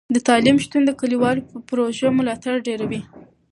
د 0.13 0.17
تعلیم 0.27 0.57
شتون 0.63 0.81
د 0.85 0.91
کلیوالو 1.01 1.41
پروژو 1.69 2.09
ملاتړ 2.17 2.55
ډیروي. 2.67 3.01